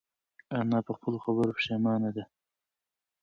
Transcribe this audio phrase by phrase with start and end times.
[0.59, 2.23] انا په خپلو خبرو پښېمانه ده.